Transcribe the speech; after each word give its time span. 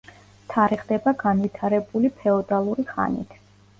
თარიღდება 0.53 1.13
განვითარებული 1.25 2.13
ფეოდალური 2.23 2.87
ხანით. 2.95 3.37